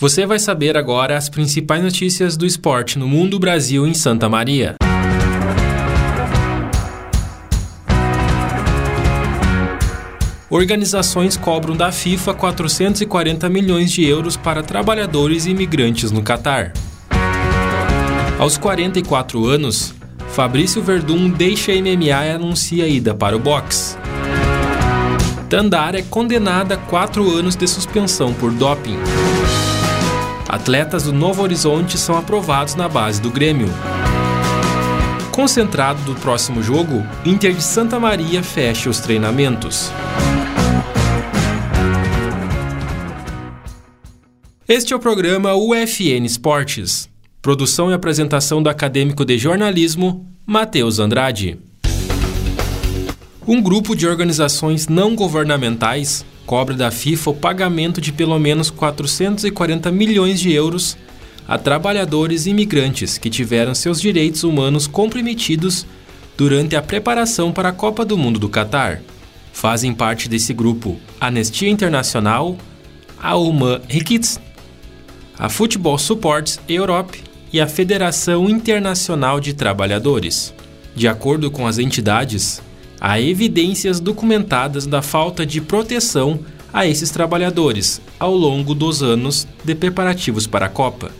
[0.00, 4.28] Você vai saber agora as principais notícias do esporte no mundo, Brasil e em Santa
[4.28, 4.76] Maria.
[10.48, 16.72] Organizações cobram da FIFA 440 milhões de euros para trabalhadores e imigrantes no Catar.
[18.38, 19.92] Aos 44 anos,
[20.28, 23.96] Fabrício Verdun deixa a MMA e anuncia a ida para o boxe.
[25.50, 28.96] Tandara é condenada a quatro anos de suspensão por doping.
[30.48, 33.68] Atletas do Novo Horizonte são aprovados na base do Grêmio.
[35.30, 39.92] Concentrado do próximo jogo, Inter de Santa Maria fecha os treinamentos.
[44.66, 47.10] Este é o programa UFN Esportes.
[47.42, 51.58] Produção e apresentação do acadêmico de jornalismo, Matheus Andrade.
[53.46, 59.92] Um grupo de organizações não governamentais cobra da FIFA o pagamento de pelo menos 440
[59.92, 60.96] milhões de euros
[61.46, 65.86] a trabalhadores imigrantes que tiveram seus direitos humanos comprometidos
[66.38, 69.02] durante a preparação para a Copa do Mundo do Catar.
[69.52, 72.56] Fazem parte desse grupo Anistia Internacional,
[73.20, 74.40] a Human Rights
[75.38, 80.54] a Football Supports Europe e a Federação Internacional de Trabalhadores.
[80.96, 82.62] De acordo com as entidades,
[83.00, 86.40] há evidências documentadas da falta de proteção
[86.72, 91.10] a esses trabalhadores ao longo dos anos de preparativos para a Copa.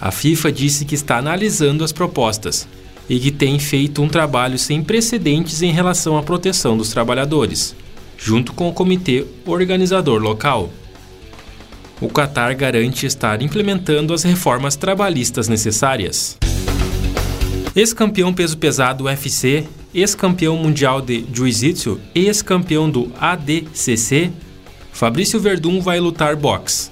[0.00, 2.66] A FIFA disse que está analisando as propostas
[3.08, 7.74] e que tem feito um trabalho sem precedentes em relação à proteção dos trabalhadores,
[8.18, 10.70] junto com o comitê organizador local
[12.00, 16.36] o Qatar garante estar implementando as reformas trabalhistas necessárias.
[17.74, 19.66] Ex-campeão peso pesado UFC,
[19.96, 24.30] ex-campeão mundial de Jiu-Jitsu e ex-campeão do ADCC,
[24.92, 26.90] Fabrício Verdun vai lutar boxe.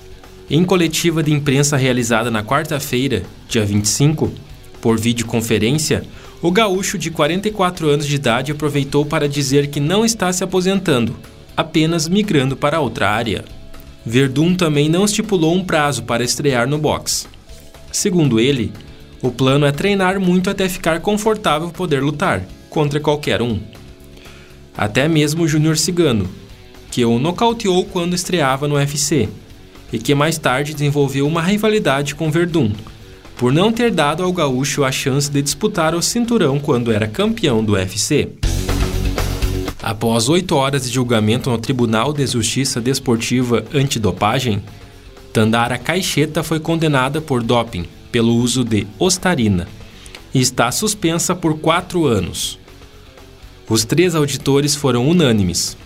[0.49, 4.33] Em coletiva de imprensa realizada na quarta-feira, dia 25,
[4.81, 6.03] por videoconferência,
[6.41, 11.15] o gaúcho de 44 anos de idade aproveitou para dizer que não está se aposentando,
[11.55, 13.45] apenas migrando para outra área.
[14.05, 17.27] Verdun também não estipulou um prazo para estrear no boxe.
[17.93, 18.73] Segundo ele,
[19.21, 22.43] o plano é treinar muito até ficar confortável poder lutar
[22.75, 23.61] contra qualquer um.
[24.77, 26.29] Até mesmo o Júnior Cigano,
[26.91, 29.29] que o nocauteou quando estreava no UFC
[29.93, 32.73] e que mais tarde desenvolveu uma rivalidade com Verdun,
[33.37, 37.65] por não ter dado ao gaúcho a chance de disputar o cinturão quando era campeão
[37.65, 38.31] do UFC.
[39.81, 44.61] Após oito horas de julgamento no Tribunal de Justiça Desportiva Antidopagem,
[45.33, 49.69] Tandara Caixeta foi condenada por doping pelo uso de ostarina
[50.35, 52.59] e está suspensa por quatro anos.
[53.69, 55.77] Os três auditores foram unânimes.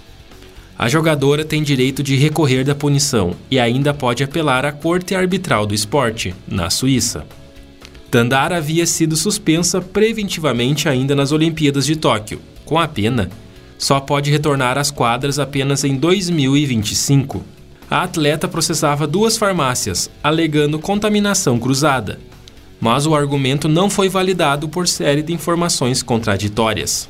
[0.78, 5.66] A jogadora tem direito de recorrer da punição e ainda pode apelar à Corte Arbitral
[5.66, 7.26] do Esporte, na Suíça.
[8.10, 13.28] Tandara havia sido suspensa preventivamente ainda nas Olimpíadas de Tóquio, com a pena
[13.78, 17.44] só pode retornar às quadras apenas em 2025.
[17.88, 22.18] A atleta processava duas farmácias, alegando contaminação cruzada.
[22.80, 27.08] Mas o argumento não foi validado por série de informações contraditórias.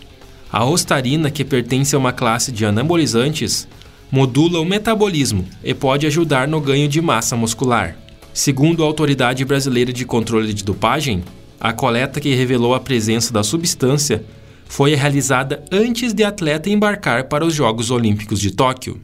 [0.51, 3.69] A ostarina, que pertence a uma classe de anabolizantes,
[4.11, 7.97] modula o metabolismo e pode ajudar no ganho de massa muscular.
[8.33, 11.23] Segundo a Autoridade Brasileira de Controle de Dopagem,
[11.61, 14.25] a coleta que revelou a presença da substância
[14.67, 19.01] foi realizada antes de atleta embarcar para os Jogos Olímpicos de Tóquio.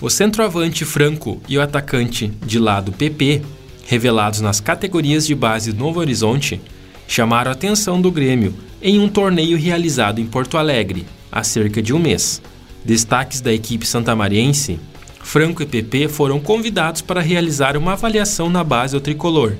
[0.00, 3.42] O centroavante Franco e o atacante de lado PP,
[3.86, 6.60] revelados nas categorias de base Novo Horizonte,
[7.08, 11.94] chamaram a atenção do Grêmio em um torneio realizado em Porto Alegre há cerca de
[11.94, 12.42] um mês.
[12.84, 14.78] Destaques da equipe santamariense,
[15.22, 19.54] Franco e PP foram convidados para realizar uma avaliação na base ao tricolor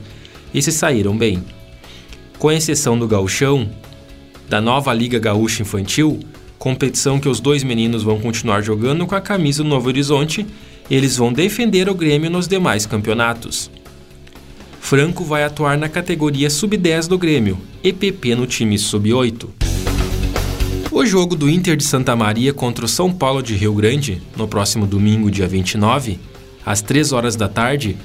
[0.53, 1.43] e se saíram bem.
[2.39, 3.71] Com exceção do gauchão,
[4.47, 6.21] da nova Liga Gaúcha Infantil,
[6.59, 10.47] competição que os dois meninos vão continuar jogando com a camisa do Novo Horizonte,
[10.91, 13.71] eles vão defender o Grêmio nos demais campeonatos.
[14.85, 19.49] Franco vai atuar na categoria Sub-10 do Grêmio, EPP no time Sub-8.
[20.93, 24.47] O jogo do Inter de Santa Maria contra o São Paulo de Rio Grande, no
[24.47, 26.21] próximo domingo, dia 29,
[26.67, 27.97] às 3 horas da tarde,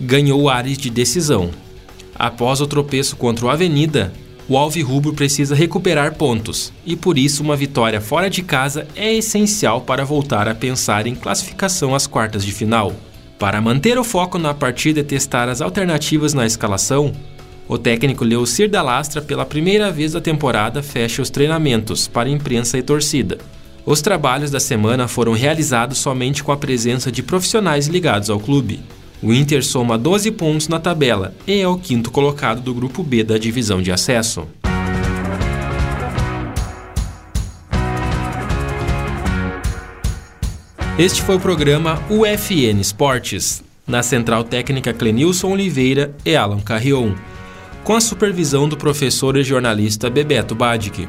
[0.00, 1.50] ganhou ares de decisão.
[2.14, 4.12] Após o tropeço contra o Avenida,
[4.48, 9.80] o Alvirrubro precisa recuperar pontos e por isso uma vitória fora de casa é essencial
[9.80, 12.94] para voltar a pensar em classificação às quartas de final.
[13.38, 17.12] Para manter o foco na partida e testar as alternativas na escalação,
[17.68, 22.76] o técnico Leocir da Lastra, pela primeira vez da temporada, fecha os treinamentos para imprensa
[22.76, 23.38] e torcida.
[23.86, 28.80] Os trabalhos da semana foram realizados somente com a presença de profissionais ligados ao clube.
[29.22, 33.22] O Inter soma 12 pontos na tabela e é o quinto colocado do grupo B
[33.22, 34.48] da divisão de acesso.
[40.98, 47.14] Este foi o programa UFN Esportes, na central técnica Clenilson Oliveira e Alan Carrion,
[47.84, 51.08] com a supervisão do professor e jornalista Bebeto Badic.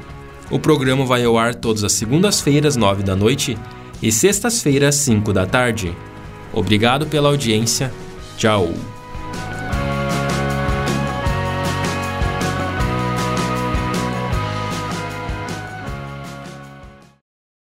[0.52, 3.58] O programa vai ao ar todas as segundas-feiras, 9 da noite,
[4.00, 5.92] e sextas-feiras, 5 da tarde.
[6.54, 7.92] Obrigado pela audiência.
[8.38, 8.72] Tchau.